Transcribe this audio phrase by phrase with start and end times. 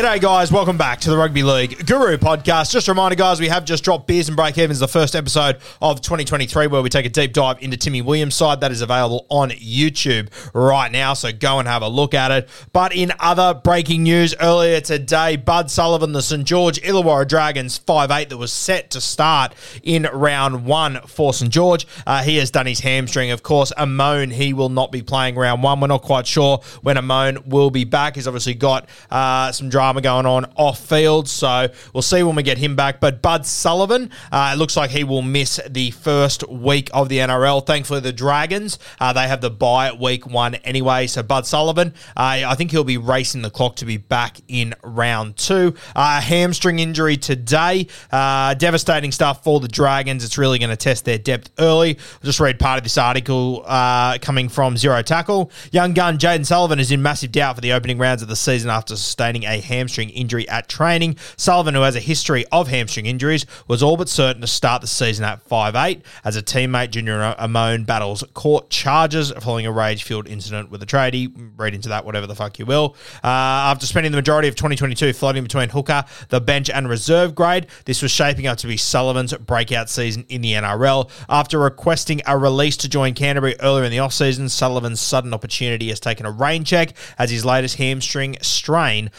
[0.00, 0.50] G'day, guys.
[0.50, 2.72] Welcome back to the Rugby League Guru podcast.
[2.72, 5.58] Just a reminder, guys, we have just dropped Beers and Break Evens, the first episode
[5.82, 8.62] of 2023, where we take a deep dive into Timmy Williams' side.
[8.62, 12.48] That is available on YouTube right now, so go and have a look at it.
[12.72, 16.46] But in other breaking news, earlier today, Bud Sullivan, the St.
[16.46, 21.52] George Illawarra Dragons 5'8 that was set to start in round one for St.
[21.52, 23.32] George, uh, he has done his hamstring.
[23.32, 25.78] Of course, Amone, he will not be playing round one.
[25.78, 28.14] We're not quite sure when Amone will be back.
[28.14, 32.44] He's obviously got uh, some drama going on off field, so we'll see when we
[32.44, 33.00] get him back.
[33.00, 37.18] But Bud Sullivan, uh, it looks like he will miss the first week of the
[37.18, 37.66] NRL.
[37.66, 41.08] Thankfully, the Dragons, uh, they have the bye week one anyway.
[41.08, 44.76] So Bud Sullivan, uh, I think he'll be racing the clock to be back in
[44.84, 45.74] round two.
[45.96, 50.24] Uh, hamstring injury today, uh, devastating stuff for the Dragons.
[50.24, 51.98] It's really going to test their depth early.
[51.98, 53.64] I'll just read part of this article
[54.20, 55.50] coming from Zero Tackle.
[55.72, 58.70] Young gun Jayden Sullivan is in massive doubt for the opening rounds of the season
[58.70, 61.16] after sustaining a hamstring injury at training.
[61.36, 64.86] Sullivan, who has a history of hamstring injuries, was all but certain to start the
[64.86, 70.26] season at 5'8 as a teammate, Junior Amone, battles court charges following a rage filled
[70.28, 71.32] incident with a tradie.
[71.56, 72.96] Read into that, whatever the fuck you will.
[73.22, 73.28] Uh,
[73.70, 78.02] after spending the majority of 2022 floating between hooker, the bench, and reserve grade, this
[78.02, 81.10] was shaping up to be Sullivan's breakout season in the NRL.
[81.28, 86.00] After requesting a release to join Canterbury earlier in the offseason, Sullivan's sudden opportunity has
[86.00, 89.10] taken a rain check as his latest hamstring strain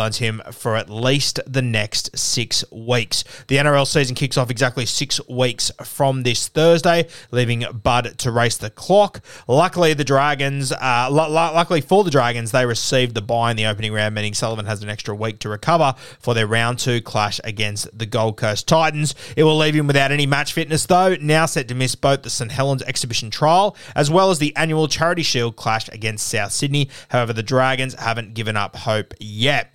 [0.00, 3.22] sidelines him for at least the next six weeks.
[3.48, 8.56] The NRL season kicks off exactly six weeks from this Thursday, leaving Bud to race
[8.56, 9.20] the clock.
[9.46, 13.58] Luckily, the Dragons, uh, lu- lu- luckily for the Dragons, they received the bye in
[13.58, 17.02] the opening round, meaning Sullivan has an extra week to recover for their round two
[17.02, 19.14] clash against the Gold Coast Titans.
[19.36, 22.30] It will leave him without any match fitness, though, now set to miss both the
[22.30, 26.88] St Helens exhibition trial as well as the annual Charity Shield clash against South Sydney.
[27.08, 29.74] However, the Dragons haven't given up hope yet.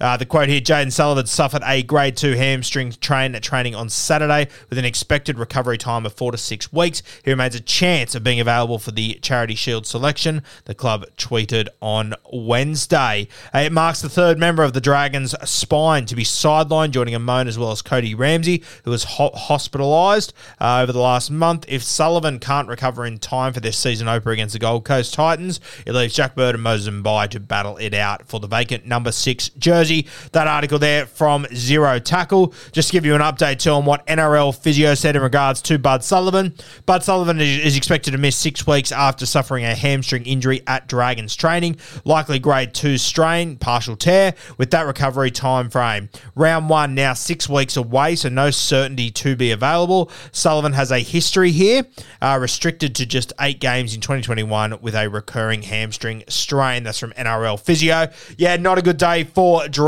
[0.00, 4.48] Uh, the quote here Jayden Sullivan suffered a grade two hamstring train training on Saturday
[4.68, 7.02] with an expected recovery time of four to six weeks.
[7.24, 11.68] He remains a chance of being available for the Charity Shield selection, the club tweeted
[11.82, 13.28] on Wednesday.
[13.54, 17.46] Uh, it marks the third member of the Dragons' spine to be sidelined, joining Amone
[17.46, 21.66] as well as Cody Ramsey, who was ho- hospitalised uh, over the last month.
[21.68, 25.60] If Sullivan can't recover in time for their season opener against the Gold Coast Titans,
[25.84, 29.12] it leaves Jack Bird and Moses Mbye to battle it out for the vacant number
[29.12, 29.89] six jersey.
[30.32, 32.54] That article there from Zero Tackle.
[32.72, 35.78] Just to give you an update too on what NRL physio said in regards to
[35.78, 36.54] Bud Sullivan.
[36.86, 41.34] Bud Sullivan is expected to miss six weeks after suffering a hamstring injury at Dragons
[41.34, 46.08] training, likely grade two strain, partial tear, with that recovery time frame.
[46.34, 50.10] Round one now six weeks away, so no certainty to be available.
[50.32, 51.84] Sullivan has a history here,
[52.22, 56.84] uh, restricted to just eight games in 2021 with a recurring hamstring strain.
[56.84, 58.08] That's from NRL physio.
[58.36, 59.79] Yeah, not a good day for Dragons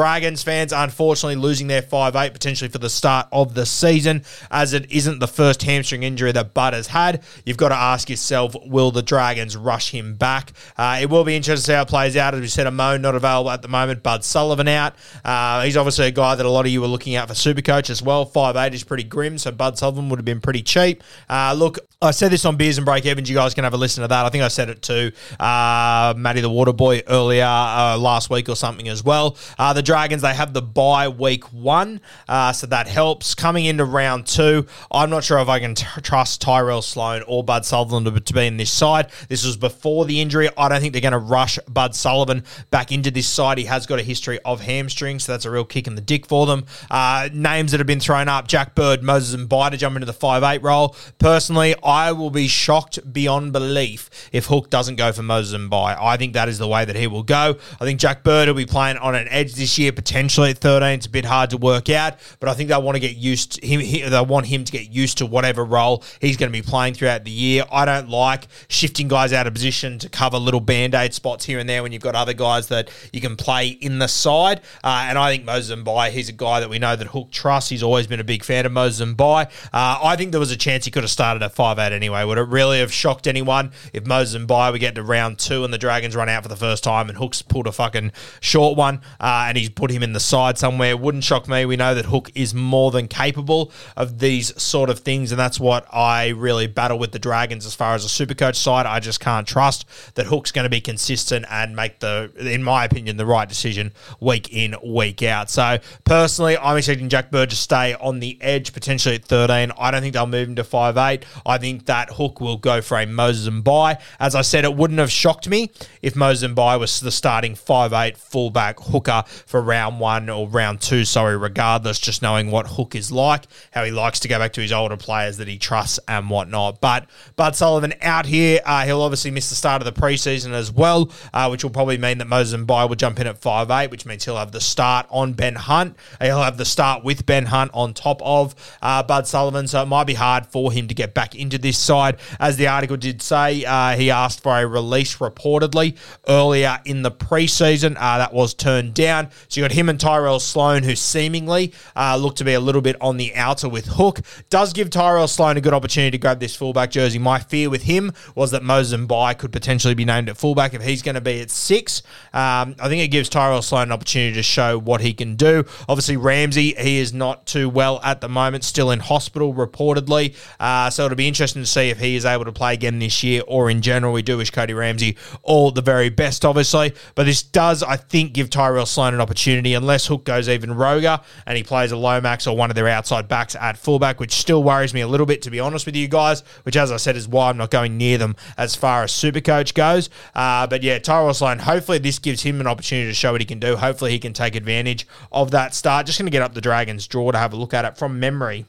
[0.42, 4.90] fans, unfortunately, losing their 5 8 potentially for the start of the season, as it
[4.90, 7.22] isn't the first hamstring injury that Bud has had.
[7.44, 10.52] You've got to ask yourself, will the Dragons rush him back?
[10.76, 12.34] Uh, it will be interesting to see how it plays out.
[12.34, 14.94] As we said, Amone not available at the moment, Bud Sullivan out.
[15.24, 17.90] Uh, he's obviously a guy that a lot of you were looking out for Supercoach
[17.90, 18.24] as well.
[18.24, 21.02] Five eight is pretty grim, so Bud Sullivan would have been pretty cheap.
[21.28, 23.30] Uh, look, I said this on Beers and Break Evens.
[23.30, 24.26] You guys can have a listen to that.
[24.26, 28.48] I think I said it to uh, Matty the Water Boy earlier uh, last week
[28.48, 29.36] or something as well.
[29.58, 33.34] Uh, the Dragons, they have the bye week one, uh, so that helps.
[33.34, 37.43] Coming into round two, I'm not sure if I can t- trust Tyrell Sloan or
[37.43, 39.08] Bud Sullivan to, to be in this side.
[39.29, 40.49] This was before the injury.
[40.56, 43.58] I don't think they're going to rush Bud Sullivan back into this side.
[43.58, 46.26] He has got a history of hamstrings, so that's a real kick in the dick
[46.26, 46.64] for them.
[46.90, 50.12] Uh, names that have been thrown up Jack Bird, Moses Mbye to jump into the
[50.12, 50.94] 5 8 role.
[51.19, 55.99] Personally, I will be shocked beyond belief if Hook doesn't go for Moses and Mbye.
[56.00, 57.56] I think that is the way that he will go.
[57.81, 60.88] I think Jack Bird will be playing on an edge this year, potentially at 13.
[60.90, 63.60] It's a bit hard to work out, but I think they want to get used
[63.60, 63.80] to him.
[63.80, 66.94] He, they want him to get used to whatever role he's going to be playing
[66.94, 67.64] throughout the year.
[67.70, 71.58] I don't like shifting guys out of position to cover little band aid spots here
[71.58, 74.60] and there when you've got other guys that you can play in the side.
[74.82, 77.70] Uh, and I think Moses Mbye, he's a guy that we know that Hook trusts.
[77.70, 79.46] He's always been a big fan of Moses Mbye.
[79.72, 82.25] Uh, I think there was a chance he could have started at 5 8 anyway.
[82.25, 85.72] Would it really have shocked anyone if Moses Mbye we get to round two and
[85.72, 89.00] the Dragons run out for the first time and Hook's pulled a fucking short one
[89.20, 90.96] uh, and he's put him in the side somewhere?
[90.96, 91.66] Wouldn't shock me.
[91.66, 95.60] We know that Hook is more than capable of these sort of things, and that's
[95.60, 98.87] what I really battle with the Dragons as far as a super coach side.
[98.87, 99.84] I just can't trust
[100.14, 103.93] that Hook's going to be consistent and make the, in my opinion, the right decision
[104.20, 105.50] week in, week out.
[105.50, 109.72] So personally, I'm expecting Jack Bird to stay on the edge, potentially at 13.
[109.78, 111.25] I don't think they'll move him to 5'8.
[111.44, 114.00] I think that Hook will go for a Moses Mbye.
[114.19, 115.70] As I said, it wouldn't have shocked me
[116.00, 121.04] if Moses Mbye was the starting 5'8 fullback hooker for round one or round two,
[121.04, 124.62] sorry, regardless, just knowing what Hook is like, how he likes to go back to
[124.62, 126.81] his older players that he trusts and whatnot.
[126.81, 127.06] But
[127.37, 131.12] Bud Sullivan out here, uh, he'll obviously miss the start of the preseason as well,
[131.34, 134.06] uh, which will probably mean that Moses and Mbye will jump in at 5'8, which
[134.06, 135.99] means he'll have the start on Ben Hunt.
[136.22, 139.87] He'll have the start with Ben Hunt on top of uh, Bud Sullivan, so it
[139.87, 142.16] might be hard for him to get back into this side.
[142.40, 147.10] As the article did say, uh, he asked for a release reportedly earlier in the
[147.10, 147.96] preseason.
[147.99, 149.28] Uh, that was turned down.
[149.48, 152.82] So you got him and Tyrell Sloan, who seemingly uh, look to be a little
[152.82, 154.20] bit on the outer with Hook.
[154.50, 157.18] Does give Tyrell Sloan a good opportunity to grab this fullback jersey.
[157.18, 160.82] My fear with him was that Moses Mbye could potentially be named at fullback if
[160.82, 162.02] he's going to be at six.
[162.32, 165.64] Um, I think it gives Tyrell Sloan an opportunity to show what he can do.
[165.88, 170.36] Obviously, Ramsey, he is not too well at the moment, still in hospital reportedly.
[170.60, 173.22] Uh, so it'll be interesting to see if he is able to play again this
[173.22, 174.12] year or in general.
[174.12, 176.92] We do wish Cody Ramsey all the very best, obviously.
[177.14, 181.20] But this does, I think, give Tyrell Sloan an opportunity unless Hook goes even roger
[181.46, 184.62] and he plays a Lomax or one of their outside backs at fullback, which still
[184.62, 187.16] worries me a little bit, to be honest with you guys, which, as I said,
[187.16, 190.10] is why I'm not going near them as far as Supercoach goes.
[190.34, 193.46] Uh, but yeah, Tyrell Sloan, hopefully this gives him an opportunity to show what he
[193.46, 193.76] can do.
[193.76, 196.06] Hopefully he can take advantage of that start.
[196.06, 198.20] Just going to get up the Dragons' draw to have a look at it from
[198.20, 198.66] memory.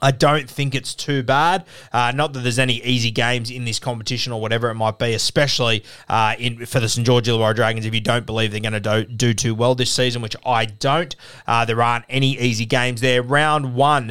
[0.00, 1.64] I don't think it's too bad.
[1.92, 5.14] Uh, not that there's any easy games in this competition or whatever it might be,
[5.14, 7.86] especially uh, in for the St George Illawarra Dragons.
[7.86, 10.66] If you don't believe they're going to do, do too well this season, which I
[10.66, 11.14] don't,
[11.46, 13.22] uh, there aren't any easy games there.
[13.22, 14.10] Round one.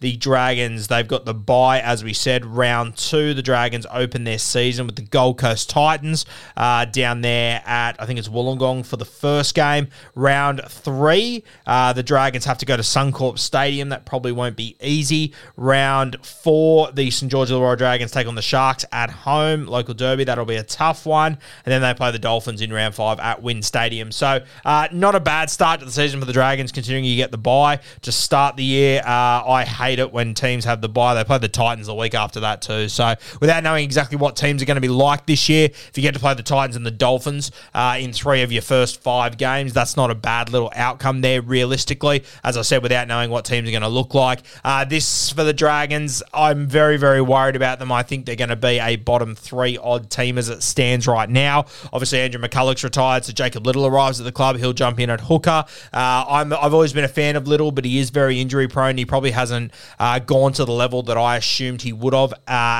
[0.00, 0.88] The Dragons.
[0.88, 3.34] They've got the bye, as we said, round two.
[3.34, 8.06] The Dragons open their season with the Gold Coast Titans uh, down there at, I
[8.06, 9.88] think it's Wollongong for the first game.
[10.14, 13.88] Round three, uh, the Dragons have to go to Suncorp Stadium.
[13.90, 15.32] That probably won't be easy.
[15.56, 20.24] Round four, the St George Illawarra Dragons take on the Sharks at home, local derby.
[20.24, 21.38] That'll be a tough one.
[21.64, 24.12] And then they play the Dolphins in round five at WIN Stadium.
[24.12, 27.30] So, uh, not a bad start to the season for the Dragons, considering you get
[27.30, 29.00] the bye to start the year.
[29.04, 31.14] Uh, I hate it when teams have the bye.
[31.14, 32.88] They play the Titans the week after that too.
[32.88, 36.02] So without knowing exactly what teams are going to be like this year, if you
[36.02, 39.36] get to play the Titans and the Dolphins uh, in three of your first five
[39.36, 41.42] games, that's not a bad little outcome there.
[41.42, 45.30] Realistically, as I said, without knowing what teams are going to look like, uh, this
[45.30, 47.92] for the Dragons, I'm very very worried about them.
[47.92, 51.28] I think they're going to be a bottom three odd team as it stands right
[51.28, 51.66] now.
[51.92, 54.56] Obviously, Andrew McCullough's retired, so Jacob Liddle arrives at the club.
[54.56, 55.64] He'll jump in at hooker.
[55.92, 58.96] Uh, I'm, I've always been a fan of Liddle, but he is very injury prone.
[58.96, 62.36] He probably hasn't uh, gone to the level that I assumed he would have uh,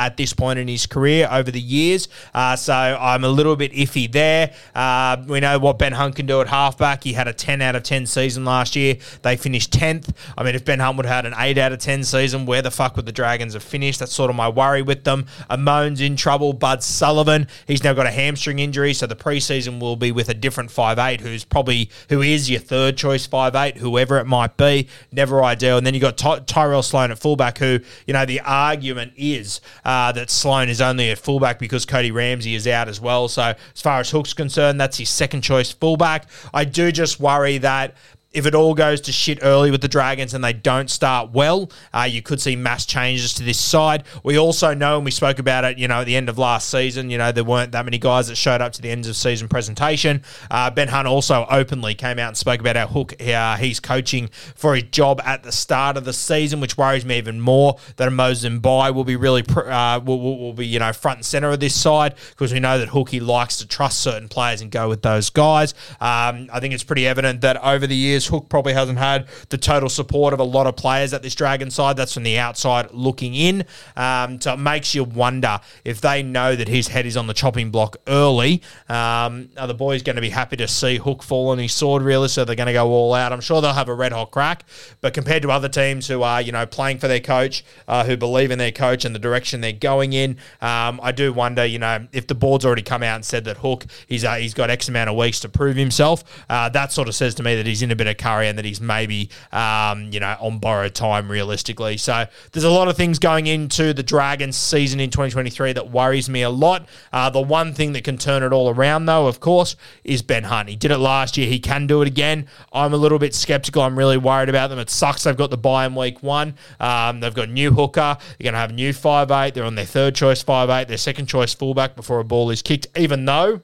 [0.06, 2.08] at this point in his career over the years.
[2.32, 4.54] Uh, so I'm a little bit iffy there.
[4.74, 7.04] Uh, we know what Ben Hunt can do at halfback.
[7.04, 8.96] He had a 10 out of 10 season last year.
[9.22, 10.14] They finished 10th.
[10.36, 12.62] I mean, if Ben Hunt would have had an 8 out of 10 season, where
[12.62, 14.00] the fuck would the Dragons have finished?
[14.00, 15.26] That's sort of my worry with them.
[15.50, 16.52] Amone's in trouble.
[16.52, 20.34] Bud Sullivan, he's now got a hamstring injury, so the preseason will be with a
[20.34, 24.56] different five eight, who's probably who is your third choice five eight, whoever it might
[24.56, 24.88] be.
[25.12, 25.78] Never ideal.
[25.78, 29.61] And then you've got Ty- Tyrell Sloan at fullback, who you know the argument is
[29.85, 33.29] uh, that Sloan is only at fullback because Cody Ramsey is out as well.
[33.29, 33.43] So
[33.75, 36.29] as far as Hook's concerned, that's his second choice fullback.
[36.53, 37.95] I do just worry that
[38.35, 41.71] if it all goes to shit early with the Dragons and they don't start well,
[41.93, 44.05] uh, you could see mass changes to this side.
[44.25, 46.69] We also know, and we spoke about it, you know, at the end of last
[46.69, 49.17] season, you know, there weren't that many guys that showed up to the end of
[49.17, 50.23] season presentation.
[50.50, 54.29] Uh, ben Hunt also openly came out and spoke about how Hook, uh, he's coaching
[54.57, 58.12] for his job at the start of the season, which worries me even more that
[58.12, 61.25] Moses Mbye will be really, pr- uh, will, will, will, be, you know, front and
[61.25, 64.73] center of this side because we know that Hookie likes to trust certain players and
[64.73, 65.73] go with those guys.
[66.00, 69.59] Um, I think it's pretty evident that over the years, Hook probably hasn't had the
[69.59, 71.97] total support of a lot of players at this Dragon side.
[71.97, 73.64] That's from the outside looking in.
[73.97, 77.35] Um, so it makes you wonder if they know that his head is on the
[77.35, 78.62] chopping block early.
[78.88, 82.02] Um, are the boys going to be happy to see Hook fall on his sword,
[82.02, 82.28] really?
[82.28, 83.33] So they're going to go all out.
[83.33, 84.64] I'm sure they'll have a red hot crack.
[85.00, 88.16] But compared to other teams who are, you know, playing for their coach, uh, who
[88.16, 91.78] believe in their coach and the direction they're going in, um, I do wonder, you
[91.78, 94.71] know, if the board's already come out and said that Hook, he's, uh, he's got
[94.71, 97.66] X amount of weeks to prove himself, uh, that sort of says to me that
[97.66, 100.94] he's in a bit of curry and that he's maybe, um, you know, on borrowed
[100.94, 101.97] time realistically.
[101.97, 106.28] So there's a lot of things going into the Dragons season in 2023 that worries
[106.28, 106.87] me a lot.
[107.12, 110.44] Uh, the one thing that can turn it all around, though, of course, is Ben
[110.44, 110.68] Hunt.
[110.68, 111.49] He did it last year.
[111.49, 112.47] He can do it again.
[112.73, 113.83] I'm a little bit skeptical.
[113.83, 114.78] I'm really worried about them.
[114.78, 116.54] It sucks they've got the bye in week one.
[116.80, 118.16] Um, they've got new hooker.
[118.18, 119.54] They're going to have new five eight.
[119.54, 120.88] They're on their third choice five eight.
[120.88, 122.87] Their second choice fullback before a ball is kicked.
[122.97, 123.62] Even though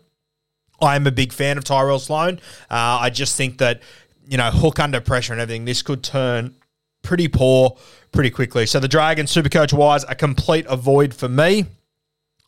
[0.80, 2.40] I am a big fan of Tyrell Sloan,
[2.70, 3.82] uh, I just think that
[4.30, 6.54] you know, hook under pressure and everything, this could turn
[7.02, 7.76] pretty poor
[8.12, 8.64] pretty quickly.
[8.64, 11.66] So the Dragons, Supercoach wise, a complete avoid for me.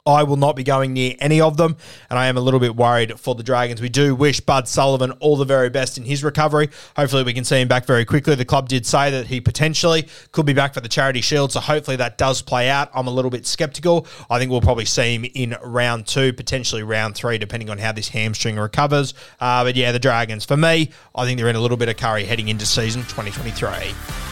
[0.04, 1.76] I will not be going near any of them,
[2.10, 3.80] and I am a little bit worried for the Dragons.
[3.80, 6.70] We do wish Bud Sullivan all the very best in his recovery.
[6.96, 8.34] Hopefully, we can see him back very quickly.
[8.34, 11.60] The club did say that he potentially could be back for the Charity Shield, so
[11.60, 12.90] hopefully that does play out.
[12.92, 14.08] I'm a little bit skeptical.
[14.28, 17.92] I think we'll probably see him in round two, potentially round three, depending on how
[17.92, 19.14] this hamstring recovers.
[19.38, 21.96] Uh, but yeah, the Dragons, for me, I think they're in a little bit of
[21.96, 24.31] curry heading into season 2023.